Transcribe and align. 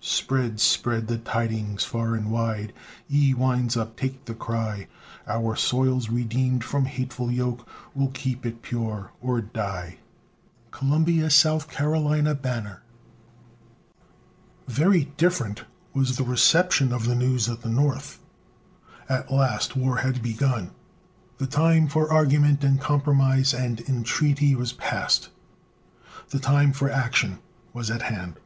Spread, 0.00 0.58
spread 0.58 1.06
the 1.06 1.18
tidings 1.18 1.84
far 1.84 2.16
and 2.16 2.28
wide, 2.32 2.72
Ye 3.06 3.32
winds 3.32 3.76
take 3.96 4.14
up 4.14 4.24
the 4.24 4.34
cry, 4.34 4.88
"Our 5.28 5.54
soil's 5.54 6.08
redeemed 6.10 6.64
from 6.64 6.86
hateful 6.86 7.30
yoke, 7.30 7.64
We'll 7.94 8.08
keep 8.10 8.44
it 8.44 8.60
pure 8.60 9.12
or 9.20 9.40
die." 9.40 9.98
Columbia, 10.72 11.26
S. 11.26 11.36
C., 11.36 11.48
Banner. 11.68 12.82
Very 14.66 15.04
different 15.16 15.62
was 15.92 16.16
the 16.16 16.24
reception 16.24 16.92
of 16.92 17.04
the 17.06 17.14
news 17.14 17.48
at 17.48 17.60
the 17.62 17.68
North. 17.70 18.18
At 19.08 19.30
last 19.30 19.76
war 19.76 19.98
had 19.98 20.20
begun. 20.20 20.72
The 21.38 21.46
time 21.46 21.86
for 21.86 22.10
argument 22.10 22.64
and 22.64 22.80
compromise 22.80 23.54
and 23.54 23.78
entreaty 23.82 24.56
was 24.56 24.72
past. 24.72 25.28
The 26.30 26.40
time 26.40 26.72
for 26.72 26.90
action 26.90 27.38
was 27.72 27.92
at 27.92 28.02
hand. 28.02 28.40